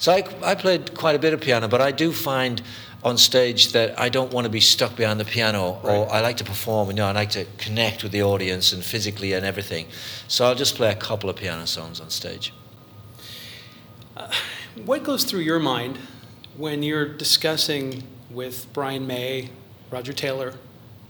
So 0.00 0.10
I, 0.10 0.24
I 0.42 0.56
played 0.56 0.96
quite 0.96 1.14
a 1.14 1.20
bit 1.20 1.34
of 1.34 1.40
piano, 1.40 1.68
but 1.68 1.80
I 1.80 1.92
do 1.92 2.10
find 2.12 2.62
on 3.04 3.18
stage 3.18 3.72
that 3.72 3.98
I 3.98 4.08
don't 4.08 4.32
want 4.32 4.44
to 4.44 4.50
be 4.50 4.60
stuck 4.60 4.94
behind 4.96 5.18
the 5.18 5.24
piano, 5.24 5.80
or 5.82 6.10
I 6.12 6.20
like 6.20 6.36
to 6.36 6.44
perform. 6.44 6.88
And 6.88 6.96
you 6.98 7.02
know, 7.02 7.08
I 7.08 7.12
like 7.12 7.30
to 7.30 7.44
connect 7.58 8.02
with 8.02 8.12
the 8.12 8.22
audience 8.22 8.72
and 8.72 8.84
physically 8.84 9.32
and 9.32 9.44
everything. 9.44 9.86
So 10.28 10.44
I'll 10.44 10.54
just 10.54 10.76
play 10.76 10.90
a 10.90 10.94
couple 10.94 11.28
of 11.28 11.36
piano 11.36 11.66
songs 11.66 12.00
on 12.00 12.10
stage. 12.10 12.52
Uh, 14.16 14.30
what 14.84 15.02
goes 15.02 15.24
through 15.24 15.40
your 15.40 15.58
mind 15.58 15.98
when 16.56 16.82
you're 16.82 17.08
discussing 17.08 18.04
with 18.30 18.66
Brian 18.72 19.06
May, 19.06 19.50
Roger 19.90 20.12
Taylor, 20.12 20.54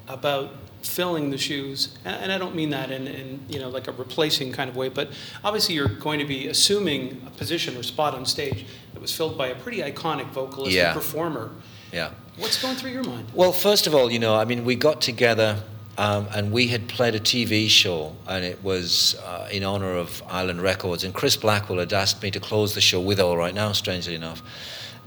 about 0.09 0.55
filling 0.83 1.31
the 1.31 1.39
shoes? 1.39 1.97
And 2.05 2.17
and 2.25 2.33
I 2.33 2.39
don't 2.39 2.55
mean 2.55 2.71
that 2.71 2.91
in, 2.91 3.07
in 3.07 3.41
you 3.51 3.59
know 3.59 3.69
like 3.69 3.87
a 3.89 3.93
replacing 3.93 4.53
kind 4.53 4.71
of 4.71 4.77
way, 4.77 4.89
but 4.89 5.11
obviously 5.45 5.75
you're 5.75 5.89
going 5.89 6.21
to 6.21 6.25
be 6.27 6.49
assuming 6.49 7.23
a 7.27 7.31
position 7.31 7.77
or 7.77 7.83
spot 7.83 8.15
on 8.15 8.25
stage 8.25 8.65
that 8.95 9.01
was 9.01 9.15
filled 9.15 9.37
by 9.37 9.49
a 9.49 9.55
pretty 9.55 9.79
iconic 9.83 10.29
vocalist 10.29 10.73
Yeah. 10.75 10.87
and 10.93 10.95
performer. 10.95 11.51
Yeah. 11.93 12.11
What's 12.37 12.61
going 12.61 12.77
through 12.77 12.93
your 12.93 13.05
mind? 13.05 13.29
Well, 13.35 13.53
first 13.53 13.87
of 13.87 13.95
all, 13.95 14.11
you 14.11 14.19
know, 14.19 14.35
I 14.35 14.47
mean, 14.47 14.65
we 14.65 14.75
got 14.75 15.03
together 15.03 15.63
um, 15.99 16.27
and 16.35 16.51
we 16.51 16.69
had 16.69 16.89
played 16.89 17.15
a 17.15 17.21
TV 17.21 17.69
show, 17.69 18.17
and 18.27 18.45
it 18.45 18.63
was 18.65 19.15
uh, 19.25 19.49
in 19.53 19.63
honor 19.63 19.95
of 19.95 20.23
Island 20.27 20.63
Records. 20.63 21.05
And 21.05 21.13
Chris 21.13 21.37
Blackwell 21.37 21.79
had 21.79 21.93
asked 21.93 22.23
me 22.23 22.31
to 22.31 22.41
close 22.41 22.75
the 22.75 22.81
show 22.81 23.01
with 23.01 23.21
All 23.21 23.37
Right 23.37 23.55
Now, 23.55 23.73
strangely 23.73 24.15
enough. 24.15 24.43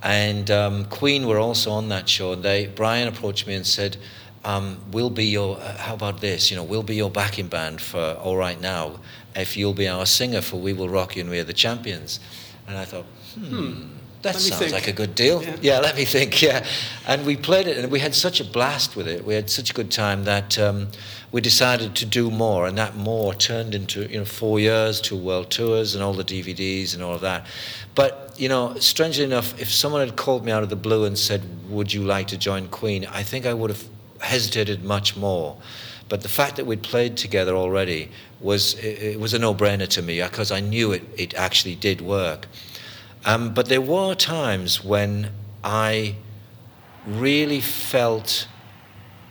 And 0.03 0.51
um, 0.51 0.85
Queen 0.85 1.25
were 1.25 1.39
also 1.39 1.71
on 1.71 1.89
that 1.89 2.07
show, 2.07 2.33
and 2.33 2.43
they 2.43 2.67
Brian 2.67 3.07
approached 3.07 3.47
me 3.47 3.55
and 3.55 3.65
said, 3.65 3.97
um, 4.43 4.77
"We'll 4.91 5.09
be 5.09 5.25
your. 5.25 5.57
Uh, 5.57 5.75
how 5.77 5.95
about 5.95 6.21
this? 6.21 6.51
You 6.51 6.57
know, 6.57 6.63
we'll 6.63 6.83
be 6.83 6.95
your 6.95 7.09
backing 7.09 7.47
band 7.47 7.81
for 7.81 8.13
All 8.21 8.37
Right 8.37 8.61
Now 8.61 8.99
if 9.35 9.57
you'll 9.57 9.73
be 9.73 9.87
our 9.87 10.05
singer 10.05 10.41
for 10.41 10.57
We 10.57 10.73
Will 10.73 10.87
Rock 10.87 11.15
You 11.15 11.21
and 11.21 11.31
We're 11.31 11.43
the 11.43 11.53
Champions." 11.53 12.19
And 12.67 12.77
I 12.77 12.85
thought, 12.85 13.05
hmm. 13.33 13.94
That 14.25 14.33
Let 14.33 14.41
sounds 14.41 14.59
think. 14.59 14.71
like 14.71 14.87
a 14.87 14.91
good 14.91 15.13
deal. 15.13 15.43
Yeah. 15.43 15.55
Yeah. 15.61 15.79
let 15.81 15.95
me 15.95 16.03
think. 16.03 16.41
Yeah, 16.41 16.65
and 17.07 17.27
we 17.27 17.37
played 17.37 17.67
it, 17.67 17.77
and 17.77 17.91
we 17.91 17.99
had 17.99 18.15
such 18.15 18.39
a 18.39 18.43
blast 18.43 18.95
with 18.95 19.07
it. 19.07 19.23
We 19.23 19.35
had 19.35 19.51
such 19.51 19.69
a 19.69 19.73
good 19.75 19.91
time 19.91 20.23
that 20.23 20.57
um, 20.57 20.87
we 21.31 21.41
decided 21.41 21.93
to 21.97 22.07
do 22.07 22.31
more, 22.31 22.65
and 22.65 22.75
that 22.75 22.95
more 22.95 23.35
turned 23.35 23.75
into 23.75 24.09
you 24.09 24.17
know 24.17 24.25
four 24.25 24.59
years, 24.59 24.99
two 24.99 25.15
world 25.15 25.51
tours, 25.51 25.93
and 25.93 26.03
all 26.03 26.13
the 26.13 26.23
DVDs 26.23 26.95
and 26.95 27.03
all 27.03 27.13
of 27.13 27.21
that. 27.21 27.45
But 27.93 28.33
you 28.35 28.49
know, 28.49 28.73
strangely 28.79 29.23
enough, 29.23 29.61
if 29.61 29.71
someone 29.71 30.01
had 30.01 30.15
called 30.15 30.43
me 30.43 30.51
out 30.51 30.63
of 30.63 30.69
the 30.69 30.75
blue 30.75 31.05
and 31.05 31.15
said, 31.15 31.43
"Would 31.69 31.93
you 31.93 32.03
like 32.03 32.27
to 32.29 32.37
join 32.37 32.67
Queen?" 32.69 33.05
I 33.05 33.21
think 33.21 33.45
I 33.45 33.53
would 33.53 33.69
have 33.69 33.83
hesitated 34.21 34.83
much 34.83 35.15
more. 35.15 35.55
But 36.09 36.21
the 36.21 36.29
fact 36.29 36.55
that 36.55 36.65
we'd 36.65 36.81
played 36.81 37.15
together 37.15 37.55
already 37.55 38.09
was 38.39 38.73
it, 38.75 39.13
it 39.13 39.19
was 39.19 39.35
a 39.35 39.39
no-brainer 39.39 39.87
to 39.89 40.01
me 40.01 40.19
because 40.23 40.51
I 40.51 40.61
knew 40.61 40.93
it, 40.93 41.03
it 41.15 41.35
actually 41.35 41.75
did 41.75 42.01
work. 42.01 42.47
Um, 43.25 43.53
but 43.53 43.67
there 43.67 43.81
were 43.81 44.13
times 44.15 44.83
when 44.83 45.31
I 45.63 46.15
really 47.07 47.59
felt 47.59 48.47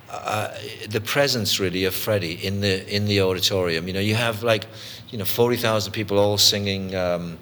uh, 0.09 0.53
the 0.89 1.01
presence 1.01 1.59
really 1.59 1.85
of 1.85 1.95
Freddie 1.95 2.45
in 2.45 2.61
the 2.61 2.87
in 2.93 3.05
the 3.05 3.21
auditorium. 3.21 3.87
You 3.87 3.93
know, 3.93 3.99
you 4.01 4.15
have 4.15 4.43
like, 4.43 4.67
you 5.09 5.17
know, 5.17 5.25
forty 5.25 5.57
thousand 5.57 5.93
people 5.93 6.19
all 6.19 6.37
singing. 6.37 6.93
Um, 6.95 7.39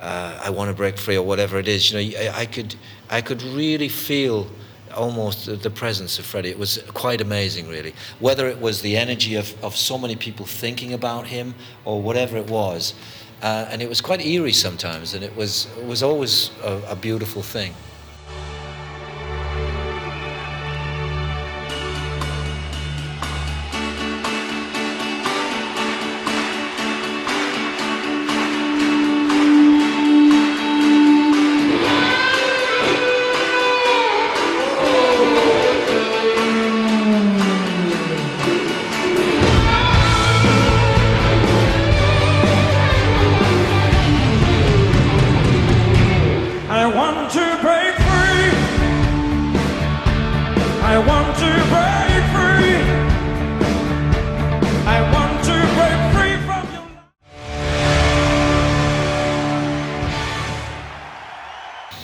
uh, 0.00 0.40
I 0.42 0.50
want 0.50 0.68
to 0.68 0.74
break 0.74 0.98
free 0.98 1.16
or 1.16 1.24
whatever 1.24 1.58
it 1.58 1.68
is. 1.68 1.92
You 1.92 1.98
know, 1.98 2.18
I, 2.18 2.40
I 2.40 2.46
could 2.46 2.74
I 3.08 3.20
could 3.20 3.42
really 3.42 3.88
feel 3.88 4.48
almost 4.96 5.46
the, 5.46 5.56
the 5.56 5.70
presence 5.70 6.18
of 6.18 6.26
Freddie. 6.26 6.50
It 6.50 6.58
was 6.58 6.82
quite 6.92 7.20
amazing, 7.20 7.68
really. 7.68 7.94
Whether 8.18 8.48
it 8.48 8.60
was 8.60 8.82
the 8.82 8.96
energy 8.96 9.36
of, 9.36 9.64
of 9.64 9.76
so 9.76 9.96
many 9.96 10.16
people 10.16 10.44
thinking 10.44 10.92
about 10.92 11.26
him 11.26 11.54
or 11.84 12.02
whatever 12.02 12.36
it 12.36 12.50
was, 12.50 12.94
uh, 13.42 13.66
and 13.70 13.82
it 13.82 13.88
was 13.88 14.00
quite 14.00 14.24
eerie 14.24 14.52
sometimes, 14.52 15.14
and 15.14 15.24
it 15.24 15.34
was 15.36 15.68
was 15.84 16.02
always 16.02 16.50
a, 16.62 16.80
a 16.90 16.96
beautiful 16.96 17.42
thing. 17.42 17.74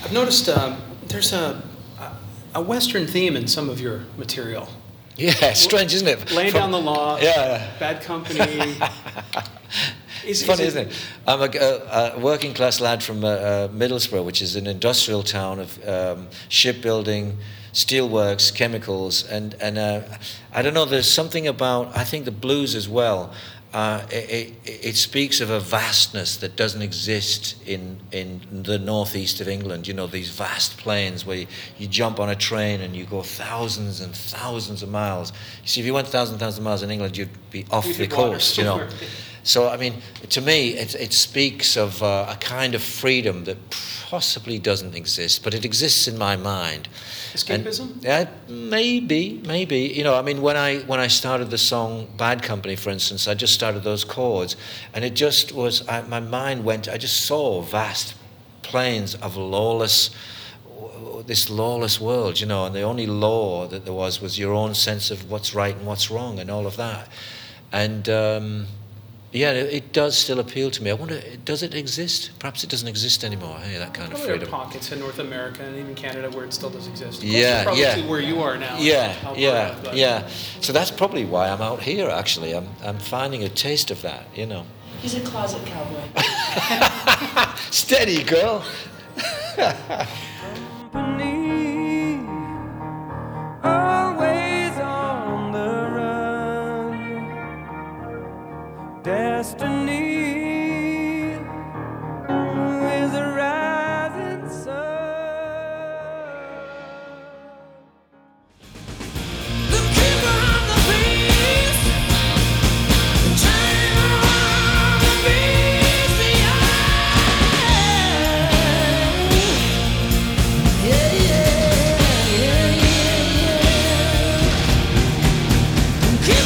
I've 0.08 0.14
noticed 0.14 0.48
uh, 0.48 0.74
there's 1.08 1.34
a, 1.34 1.62
a 2.54 2.62
Western 2.62 3.06
theme 3.06 3.36
in 3.36 3.46
some 3.46 3.68
of 3.68 3.78
your 3.78 4.04
material. 4.16 4.66
Yeah, 5.18 5.52
strange, 5.52 5.92
isn't 5.92 6.08
it? 6.08 6.30
Laying 6.32 6.50
From- 6.50 6.60
down 6.62 6.70
the 6.70 6.80
law, 6.80 7.18
Yeah. 7.20 7.70
bad 7.78 8.00
company. 8.02 8.78
It's 10.24 10.42
funny, 10.44 10.62
is 10.64 10.74
not 10.74 10.86
it? 10.86 10.92
I'm 11.26 11.40
a, 11.42 11.44
a, 11.58 12.16
a 12.16 12.18
working 12.20 12.52
class 12.54 12.80
lad 12.80 13.02
from 13.02 13.22
uh, 13.22 13.28
uh, 13.28 13.68
Middlesbrough, 13.68 14.24
which 14.24 14.40
is 14.42 14.56
an 14.56 14.66
industrial 14.66 15.22
town 15.22 15.60
of 15.60 15.88
um, 15.88 16.28
shipbuilding, 16.48 17.36
steelworks, 17.72 18.54
chemicals, 18.54 19.24
and 19.28 19.54
and 19.60 19.78
uh, 19.78 20.00
I 20.52 20.62
don't 20.62 20.74
know. 20.74 20.84
There's 20.86 21.08
something 21.10 21.46
about 21.46 21.96
I 21.96 22.04
think 22.04 22.24
the 22.24 22.30
blues 22.32 22.74
as 22.74 22.88
well. 22.88 23.32
Uh, 23.72 24.02
it, 24.10 24.54
it, 24.64 24.84
it 24.84 24.96
speaks 24.96 25.42
of 25.42 25.50
a 25.50 25.60
vastness 25.60 26.38
that 26.38 26.56
doesn't 26.56 26.80
exist 26.80 27.54
in 27.66 27.98
in 28.12 28.40
the 28.62 28.78
northeast 28.78 29.42
of 29.42 29.48
England. 29.48 29.86
You 29.86 29.92
know 29.92 30.06
these 30.06 30.30
vast 30.30 30.78
plains 30.78 31.26
where 31.26 31.38
you, 31.38 31.46
you 31.76 31.86
jump 31.86 32.18
on 32.18 32.30
a 32.30 32.34
train 32.34 32.80
and 32.80 32.96
you 32.96 33.04
go 33.04 33.22
thousands 33.22 34.00
and 34.00 34.14
thousands 34.14 34.82
of 34.82 34.88
miles. 34.88 35.32
You 35.62 35.68
see, 35.68 35.80
if 35.80 35.86
you 35.86 35.92
went 35.92 36.08
thousands 36.08 36.32
and 36.32 36.40
thousands 36.40 36.58
of 36.58 36.64
miles 36.64 36.82
in 36.82 36.90
England, 36.90 37.16
you'd 37.16 37.50
be 37.50 37.66
off 37.70 37.86
You'd 37.86 37.96
the 37.96 38.06
coast. 38.06 38.56
You 38.56 38.64
know. 38.64 38.88
So, 39.48 39.66
I 39.66 39.78
mean, 39.78 40.02
to 40.28 40.42
me, 40.42 40.74
it, 40.74 40.94
it 40.94 41.14
speaks 41.14 41.78
of 41.78 42.02
uh, 42.02 42.26
a 42.28 42.36
kind 42.36 42.74
of 42.74 42.82
freedom 42.82 43.44
that 43.44 43.56
possibly 44.04 44.58
doesn't 44.58 44.94
exist, 44.94 45.42
but 45.42 45.54
it 45.54 45.64
exists 45.64 46.06
in 46.06 46.18
my 46.18 46.36
mind. 46.36 46.86
Escapism? 47.32 48.04
yeah, 48.04 48.28
maybe, 48.46 49.40
maybe. 49.46 49.78
You 49.78 50.04
know, 50.04 50.14
I 50.16 50.20
mean, 50.20 50.42
when 50.42 50.58
I 50.58 50.80
when 50.80 51.00
I 51.00 51.06
started 51.06 51.48
the 51.48 51.56
song 51.56 52.08
"Bad 52.18 52.42
Company," 52.42 52.76
for 52.76 52.90
instance, 52.90 53.26
I 53.26 53.32
just 53.32 53.54
started 53.54 53.84
those 53.84 54.04
chords, 54.04 54.54
and 54.92 55.02
it 55.02 55.14
just 55.14 55.52
was. 55.52 55.88
I, 55.88 56.02
my 56.02 56.20
mind 56.20 56.66
went. 56.66 56.86
I 56.86 56.98
just 56.98 57.22
saw 57.22 57.62
vast 57.62 58.14
plains 58.60 59.14
of 59.14 59.38
lawless 59.38 60.10
this 61.26 61.48
lawless 61.48 61.98
world, 61.98 62.38
you 62.38 62.46
know, 62.46 62.66
and 62.66 62.74
the 62.74 62.82
only 62.82 63.06
law 63.06 63.66
that 63.66 63.86
there 63.86 63.94
was 63.94 64.20
was 64.20 64.38
your 64.38 64.52
own 64.52 64.74
sense 64.74 65.10
of 65.10 65.30
what's 65.30 65.54
right 65.54 65.74
and 65.74 65.86
what's 65.86 66.10
wrong 66.10 66.38
and 66.38 66.50
all 66.50 66.66
of 66.66 66.76
that. 66.76 67.08
And 67.72 68.08
um, 68.10 68.66
yeah, 69.32 69.50
it, 69.52 69.72
it 69.72 69.92
does 69.92 70.16
still 70.16 70.38
appeal 70.40 70.70
to 70.70 70.82
me. 70.82 70.90
I 70.90 70.94
wonder, 70.94 71.20
does 71.44 71.62
it 71.62 71.74
exist? 71.74 72.30
Perhaps 72.38 72.64
it 72.64 72.70
doesn't 72.70 72.88
exist 72.88 73.24
anymore. 73.24 73.58
Hey, 73.58 73.78
that 73.78 73.92
kind 73.94 74.06
of 74.12 74.18
Probably 74.18 74.26
there 74.26 74.34
are 74.36 74.38
freedom. 74.38 74.50
pockets 74.50 74.90
in 74.92 74.98
North 75.00 75.18
America 75.18 75.62
and 75.62 75.76
even 75.76 75.94
Canada 75.94 76.30
where 76.30 76.44
it 76.46 76.52
still 76.54 76.70
does 76.70 76.86
exist. 76.86 77.20
Closer 77.20 77.36
Yeah, 77.38 77.62
probably 77.64 77.82
yeah. 77.82 78.06
where 78.08 78.20
you 78.20 78.40
are 78.42 78.56
now. 78.56 78.76
Yeah, 78.78 79.14
Alberta, 79.22 79.40
yeah, 79.40 79.74
but- 79.84 79.96
yeah. 79.96 80.28
So 80.60 80.72
that's 80.72 80.90
probably 80.90 81.24
why 81.24 81.48
I'm 81.50 81.60
out 81.62 81.82
here. 81.82 82.08
Actually, 82.08 82.54
I'm 82.54 82.68
I'm 82.82 82.98
finding 82.98 83.44
a 83.44 83.48
taste 83.48 83.90
of 83.90 84.00
that. 84.02 84.24
You 84.34 84.46
know. 84.46 84.64
He's 85.02 85.14
a 85.14 85.20
closet 85.20 85.64
cowboy. 85.64 86.00
Steady, 87.70 88.24
girl. 88.24 88.64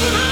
Uh, 0.05 0.32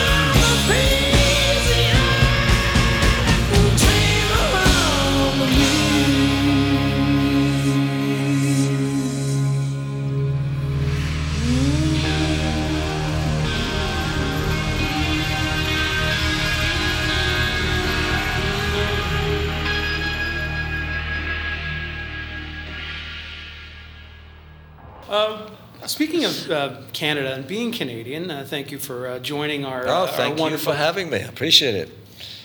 uh, 26.50 26.82
Canada 26.92 27.34
and 27.34 27.46
being 27.46 27.72
Canadian, 27.72 28.30
uh, 28.30 28.44
thank 28.46 28.70
you 28.70 28.78
for 28.78 29.06
uh, 29.06 29.18
joining 29.18 29.64
our. 29.64 29.86
Oh, 29.86 29.92
our 30.02 30.08
thank 30.08 30.36
you 30.36 30.42
wonderful- 30.42 30.72
for 30.72 30.78
having 30.78 31.10
me. 31.10 31.18
I 31.18 31.28
appreciate 31.28 31.74
it. 31.74 31.90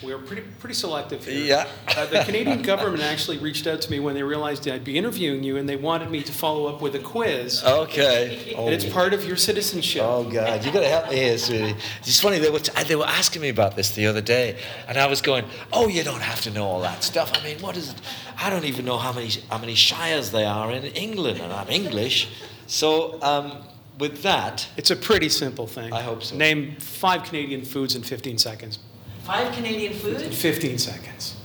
We're 0.02 0.18
pretty 0.18 0.42
pretty 0.60 0.74
selective 0.74 1.24
here. 1.24 1.44
Yeah. 1.44 1.66
Uh, 1.96 2.04
the 2.06 2.22
Canadian 2.24 2.60
government 2.62 3.02
actually 3.02 3.38
reached 3.38 3.66
out 3.66 3.80
to 3.80 3.90
me 3.90 3.98
when 3.98 4.14
they 4.14 4.22
realized 4.22 4.68
I'd 4.68 4.84
be 4.84 4.96
interviewing 4.98 5.42
you, 5.42 5.56
and 5.56 5.66
they 5.66 5.76
wanted 5.76 6.10
me 6.10 6.22
to 6.22 6.32
follow 6.32 6.66
up 6.66 6.82
with 6.82 6.94
a 6.94 6.98
quiz. 6.98 7.64
Okay. 7.64 8.54
And 8.56 8.68
it's 8.74 8.84
part 8.84 9.14
of 9.14 9.24
your 9.24 9.36
citizenship. 9.36 10.02
Oh 10.04 10.22
God, 10.24 10.64
you 10.64 10.70
got 10.70 10.80
to 10.80 10.88
help 10.88 11.08
me 11.10 11.16
here, 11.16 11.38
sweetie. 11.38 11.74
It's 12.00 12.20
funny 12.20 12.38
they 12.38 12.50
were 12.50 12.58
t- 12.60 12.84
they 12.84 12.94
were 12.94 13.06
asking 13.06 13.40
me 13.42 13.48
about 13.48 13.74
this 13.74 13.90
the 13.94 14.06
other 14.06 14.20
day, 14.20 14.58
and 14.86 14.98
I 14.98 15.06
was 15.06 15.22
going, 15.22 15.44
"Oh, 15.72 15.88
you 15.88 16.02
don't 16.04 16.22
have 16.22 16.42
to 16.42 16.50
know 16.50 16.66
all 16.66 16.80
that 16.82 17.02
stuff. 17.02 17.32
I 17.34 17.42
mean, 17.42 17.58
what 17.60 17.76
is 17.76 17.90
it? 17.90 17.96
I 18.38 18.50
don't 18.50 18.64
even 18.66 18.84
know 18.84 18.98
how 18.98 19.12
many 19.14 19.30
how 19.50 19.58
many 19.58 19.74
shires 19.74 20.30
there 20.30 20.48
are 20.48 20.70
in 20.72 20.84
England, 20.84 21.40
and 21.40 21.52
I'm 21.52 21.70
English." 21.70 22.28
So, 22.66 23.18
um, 23.22 23.62
with 23.98 24.22
that, 24.22 24.68
It's 24.76 24.90
a 24.90 24.96
pretty 24.96 25.28
simple 25.28 25.66
thing. 25.66 25.92
I 25.92 26.02
hope 26.02 26.22
so. 26.22 26.36
Name 26.36 26.76
five 26.78 27.24
Canadian 27.24 27.64
foods 27.64 27.94
in 27.96 28.02
15 28.02 28.38
seconds. 28.38 28.78
Five 29.24 29.52
Canadian 29.54 29.92
foods? 29.92 30.22
15 30.40 30.78
seconds. 30.78 31.36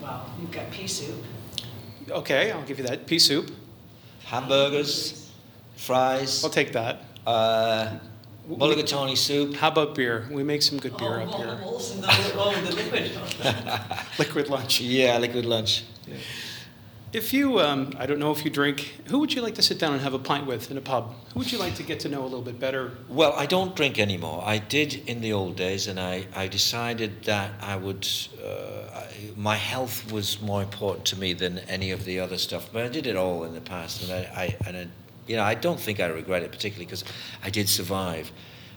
Wow, 0.00 0.26
you've 0.40 0.50
got 0.52 0.70
pea 0.70 0.86
soup. 0.86 1.16
Okay, 2.10 2.50
I'll 2.52 2.62
give 2.62 2.78
you 2.78 2.84
that. 2.86 3.06
Pea 3.06 3.18
soup. 3.18 3.50
hamburgers, 4.24 5.30
fries, 5.76 6.44
I'll 6.44 6.50
take 6.50 6.72
that. 6.72 7.02
uh, 7.26 7.98
mulligatawny 8.48 9.16
soup. 9.16 9.54
How 9.56 9.68
about 9.68 9.94
beer? 9.94 10.26
We 10.30 10.42
make 10.42 10.62
some 10.62 10.78
good 10.78 10.96
beer 10.96 11.20
up 11.20 11.28
oh, 11.32 11.36
here. 11.38 11.60
Oh, 11.64 11.78
some 11.78 12.00
the, 12.00 12.08
oh, 12.36 12.54
the 12.64 12.74
liquid. 12.76 13.10
Liquid 14.18 14.48
lunch. 14.48 14.80
Yeah, 14.80 15.18
liquid 15.18 15.44
lunch. 15.44 15.84
If 17.10 17.32
you, 17.32 17.58
um, 17.60 17.94
I 17.98 18.04
don't 18.04 18.18
know 18.18 18.32
if 18.32 18.44
you 18.44 18.50
drink, 18.50 18.92
who 19.06 19.18
would 19.20 19.32
you 19.32 19.40
like 19.40 19.54
to 19.54 19.62
sit 19.62 19.78
down 19.78 19.94
and 19.94 20.02
have 20.02 20.12
a 20.12 20.18
pint 20.18 20.46
with 20.46 20.70
in 20.70 20.76
a 20.76 20.80
pub? 20.82 21.14
Who 21.32 21.38
would 21.38 21.50
you 21.50 21.58
like 21.58 21.74
to 21.76 21.82
get 21.82 22.00
to 22.00 22.08
know 22.10 22.20
a 22.20 22.24
little 22.24 22.42
bit 22.42 22.60
better? 22.60 22.92
Well, 23.08 23.32
I 23.32 23.46
don't 23.46 23.74
drink 23.74 23.98
anymore. 23.98 24.42
I 24.44 24.58
did 24.58 25.08
in 25.08 25.22
the 25.22 25.32
old 25.32 25.56
days, 25.56 25.86
and 25.88 25.98
I, 25.98 26.26
I 26.36 26.48
decided 26.48 27.24
that 27.24 27.52
I 27.62 27.76
would. 27.76 28.06
Uh, 28.44 28.48
I, 28.94 29.06
my 29.36 29.56
health 29.56 30.12
was 30.12 30.42
more 30.42 30.62
important 30.62 31.06
to 31.06 31.18
me 31.18 31.32
than 31.32 31.60
any 31.60 31.92
of 31.92 32.04
the 32.04 32.20
other 32.20 32.36
stuff. 32.36 32.68
But 32.70 32.84
I 32.84 32.88
did 32.88 33.06
it 33.06 33.16
all 33.16 33.44
in 33.44 33.54
the 33.54 33.62
past, 33.62 34.02
and 34.02 34.12
I, 34.12 34.18
I 34.36 34.56
and 34.66 34.76
I, 34.76 34.86
you 35.26 35.36
know 35.36 35.44
I 35.44 35.54
don't 35.54 35.80
think 35.80 36.00
I 36.00 36.06
regret 36.08 36.42
it 36.42 36.52
particularly 36.52 36.84
because 36.84 37.04
I 37.42 37.48
did 37.48 37.70
survive. 37.70 38.30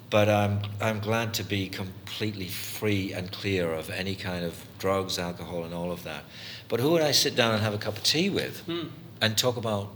But 0.09 0.27
I'm, 0.27 0.59
I'm 0.81 0.99
glad 0.99 1.33
to 1.35 1.43
be 1.43 1.69
completely 1.69 2.49
free 2.49 3.13
and 3.13 3.31
clear 3.31 3.71
of 3.71 3.89
any 3.89 4.13
kind 4.13 4.43
of 4.43 4.61
drugs, 4.77 5.17
alcohol, 5.17 5.63
and 5.63 5.73
all 5.73 5.89
of 5.89 6.03
that. 6.03 6.25
But 6.71 6.79
who 6.79 6.91
would 6.91 7.01
I 7.01 7.11
sit 7.11 7.35
down 7.35 7.53
and 7.53 7.61
have 7.61 7.73
a 7.73 7.77
cup 7.77 7.97
of 7.97 8.03
tea 8.03 8.29
with 8.29 8.61
Hmm. 8.65 8.87
and 9.21 9.37
talk 9.37 9.57
about 9.57 9.89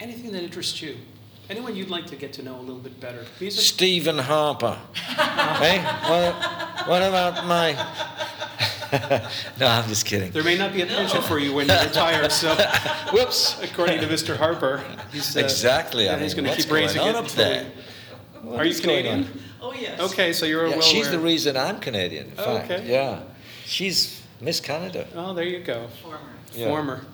Anything 0.00 0.30
that 0.30 0.44
interests 0.44 0.80
you? 0.80 0.96
Anyone 1.50 1.74
you'd 1.74 1.90
like 1.90 2.06
to 2.06 2.14
get 2.14 2.32
to 2.34 2.42
know 2.44 2.54
a 2.56 2.60
little 2.60 2.78
bit 2.78 3.00
better? 3.00 3.26
Music? 3.40 3.60
Stephen 3.64 4.16
Harper? 4.18 4.78
hey, 4.94 5.78
what, 6.08 6.86
what 6.86 7.02
about 7.02 7.44
my. 7.46 7.72
no, 9.58 9.66
I'm 9.66 9.88
just 9.88 10.06
kidding. 10.06 10.30
There 10.30 10.44
may 10.44 10.56
not 10.56 10.72
be 10.72 10.82
a 10.82 10.86
pension 10.86 11.20
for 11.22 11.40
you 11.40 11.52
when 11.52 11.66
you 11.68 11.74
retire, 11.74 12.30
so 12.30 12.54
Whoops. 13.12 13.60
according 13.60 14.00
to 14.02 14.06
Mr. 14.06 14.36
Harper, 14.36 14.84
he's 15.12 15.36
uh, 15.36 15.40
Exactly. 15.40 16.08
I 16.08 16.12
yeah, 16.12 16.22
he's 16.22 16.34
going 16.34 16.48
to 16.48 16.54
keep 16.54 16.70
raising 16.70 16.98
going 16.98 17.10
it. 17.10 17.16
up 17.16 17.24
until 17.24 17.44
there? 17.44 17.66
What 18.42 18.60
Are 18.60 18.64
you 18.64 18.70
is 18.70 18.80
going 18.80 19.04
Canadian? 19.04 19.24
on? 19.32 19.40
Oh, 19.60 19.72
yes. 19.72 19.98
Okay, 20.12 20.32
so 20.32 20.46
you're 20.46 20.64
a. 20.66 20.68
Yeah, 20.68 20.74
well 20.76 20.82
she's 20.82 21.10
the 21.10 21.18
reason 21.18 21.56
I'm 21.56 21.80
Canadian. 21.80 22.26
In 22.26 22.32
Oh, 22.38 22.44
fact, 22.44 22.70
okay. 22.70 22.88
yeah, 22.88 23.20
she's 23.66 24.17
Miss 24.40 24.60
Canada. 24.60 25.06
Oh, 25.14 25.34
there 25.34 25.44
you 25.44 25.60
go. 25.60 25.88
Former. 26.02 26.18
Yeah. 26.54 26.66
Former. 26.68 27.04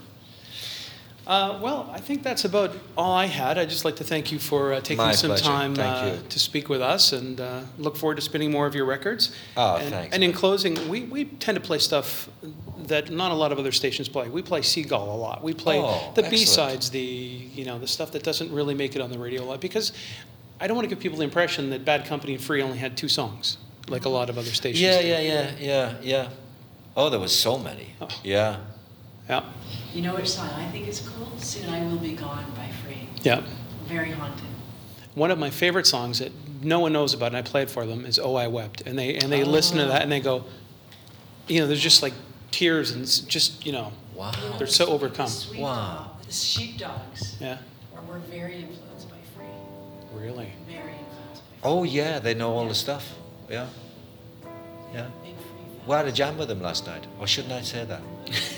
Uh, 1.26 1.58
well, 1.62 1.88
I 1.90 2.00
think 2.00 2.22
that's 2.22 2.44
about 2.44 2.72
all 2.98 3.14
I 3.14 3.24
had. 3.24 3.56
I'd 3.56 3.70
just 3.70 3.86
like 3.86 3.96
to 3.96 4.04
thank 4.04 4.30
you 4.30 4.38
for 4.38 4.74
uh, 4.74 4.80
taking 4.80 4.98
My 4.98 5.12
some 5.12 5.30
pleasure. 5.30 5.44
time 5.44 5.74
uh, 5.78 6.16
to 6.28 6.38
speak 6.38 6.68
with 6.68 6.82
us 6.82 7.14
and 7.14 7.40
uh, 7.40 7.62
look 7.78 7.96
forward 7.96 8.16
to 8.16 8.20
spinning 8.20 8.50
more 8.52 8.66
of 8.66 8.74
your 8.74 8.84
records. 8.84 9.34
Oh, 9.56 9.76
and, 9.76 9.88
thanks, 9.88 10.14
And 10.14 10.22
in 10.22 10.34
closing, 10.34 10.86
we, 10.86 11.04
we 11.04 11.24
tend 11.24 11.56
to 11.56 11.62
play 11.62 11.78
stuff 11.78 12.28
that 12.88 13.10
not 13.10 13.30
a 13.32 13.34
lot 13.34 13.52
of 13.52 13.58
other 13.58 13.72
stations 13.72 14.06
play. 14.06 14.28
We 14.28 14.42
play 14.42 14.60
Seagull 14.60 15.14
a 15.14 15.16
lot. 15.16 15.42
We 15.42 15.54
play 15.54 15.80
Oh, 15.80 16.12
the. 16.14 16.24
B-sides, 16.24 16.90
the, 16.90 17.00
you 17.00 17.64
know, 17.64 17.78
the 17.78 17.86
stuff 17.86 18.12
that 18.12 18.22
doesn't 18.22 18.52
really 18.52 18.74
make 18.74 18.94
it 18.94 19.00
on 19.00 19.10
the 19.10 19.18
radio 19.18 19.44
a 19.44 19.46
lot 19.46 19.62
because 19.62 19.92
I 20.60 20.66
don't 20.66 20.76
want 20.76 20.86
to 20.90 20.94
give 20.94 21.00
people 21.02 21.16
the 21.16 21.24
impression 21.24 21.70
that 21.70 21.86
Bad 21.86 22.04
Company 22.04 22.34
and 22.34 22.42
Free 22.42 22.60
only 22.60 22.76
had 22.76 22.98
two 22.98 23.08
songs 23.08 23.56
like 23.88 24.04
a 24.04 24.10
lot 24.10 24.28
of 24.28 24.36
other 24.36 24.50
stations 24.50 24.82
Yeah, 24.82 25.00
do. 25.00 25.08
yeah, 25.08 25.20
yeah, 25.20 25.50
yeah, 25.58 25.94
yeah. 26.02 26.28
Oh, 26.96 27.10
there 27.10 27.20
was 27.20 27.36
so 27.36 27.58
many. 27.58 27.94
Oh. 28.00 28.08
Yeah. 28.22 28.58
Yeah. 29.28 29.44
You 29.92 30.02
know 30.02 30.14
which 30.14 30.28
song 30.30 30.48
I 30.50 30.68
think 30.70 30.86
is 30.86 31.00
cool? 31.00 31.30
Soon 31.38 31.68
I 31.68 31.84
Will 31.84 31.96
Be 31.98 32.12
Gone 32.12 32.44
by 32.56 32.68
Free. 32.84 33.08
Yeah. 33.22 33.42
Very 33.86 34.10
haunted. 34.10 34.46
One 35.14 35.30
of 35.30 35.38
my 35.38 35.50
favorite 35.50 35.86
songs 35.86 36.18
that 36.18 36.32
no 36.62 36.80
one 36.80 36.92
knows 36.92 37.14
about, 37.14 37.28
and 37.28 37.36
I 37.36 37.42
played 37.42 37.70
for 37.70 37.86
them, 37.86 38.04
is 38.04 38.18
"Oh 38.18 38.34
I 38.34 38.48
Wept," 38.48 38.82
and 38.86 38.98
they 38.98 39.14
and 39.16 39.30
they 39.30 39.44
listen 39.44 39.76
to 39.78 39.84
oh. 39.84 39.88
that 39.88 40.02
and 40.02 40.10
they 40.10 40.20
go, 40.20 40.44
you 41.46 41.60
know, 41.60 41.66
there's 41.66 41.80
just 41.80 42.02
like 42.02 42.14
tears 42.50 42.90
and 42.90 43.04
just 43.28 43.64
you 43.64 43.72
know, 43.72 43.92
Wow. 44.14 44.32
they're 44.58 44.66
so 44.66 44.86
overcome. 44.86 45.28
Sweet 45.28 45.60
Wow. 45.60 46.10
dog, 46.16 46.26
the 46.26 46.32
sheepdogs 46.32 47.36
Yeah, 47.40 47.58
were, 47.94 48.14
were 48.14 48.18
very 48.18 48.56
influenced 48.56 49.08
by 49.10 49.16
Free. 49.36 49.46
really. 50.20 50.52
Very 50.66 50.78
influenced 50.92 51.42
by 51.50 51.60
Free. 51.60 51.60
Oh, 51.62 51.82
yeah, 51.84 52.18
they 52.18 52.34
know 52.34 52.52
all 52.52 52.66
the 52.66 52.74
stuff. 52.74 53.14
Yeah. 53.48 53.68
Yeah. 54.92 55.06
Big 55.84 55.86
Free. 55.86 55.90
We 55.90 55.96
had 55.96 56.06
a 56.06 56.12
jam 56.12 56.38
with 56.38 56.48
them 56.48 56.60
last 56.62 56.86
night. 56.86 57.06
Or 57.20 57.26
shouldn't 57.26 57.52
I 57.52 57.60
say 57.62 57.84
that? 57.84 58.00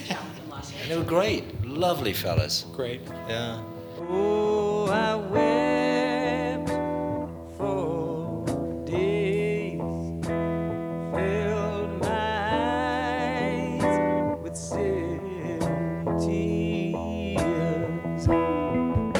Yeah, 0.09 0.19
in 0.43 0.49
Los 0.51 0.73
And 0.83 0.91
they 0.91 0.97
were 0.97 1.05
great. 1.05 1.65
Lovely 1.65 2.13
fellas. 2.13 2.65
Great. 2.73 3.01
Yeah. 3.29 3.61
Oh, 4.09 4.87
I 4.89 5.15
wept 5.17 6.69
for 7.57 8.45
days, 8.85 9.81
filled 11.15 12.01
my 12.03 13.81
eyes 13.81 14.39
with 14.43 14.57
silver 14.57 16.17
tears. 16.21 18.29
Oh, 18.29 19.13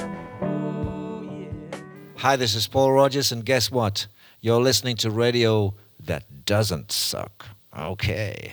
yeah. 1.23 1.79
Hi, 2.19 2.37
this 2.37 2.55
is 2.55 2.69
Paul 2.69 2.93
Rodgers, 2.93 3.33
and 3.33 3.45
guess 3.45 3.71
what? 3.71 4.07
You're 4.41 4.61
listening 4.61 4.97
to 4.99 5.11
radio 5.11 5.75
that 5.99 6.45
doesn't 6.45 6.93
suck. 6.93 7.47
Okay. 7.79 8.53